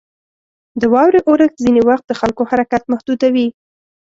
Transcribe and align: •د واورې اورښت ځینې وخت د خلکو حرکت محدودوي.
•د 0.79 0.83
واورې 0.93 1.19
اورښت 1.27 1.57
ځینې 1.63 1.81
وخت 1.89 2.05
د 2.07 2.11
خلکو 2.21 2.43
حرکت 2.51 2.83
محدودوي. 2.91 3.47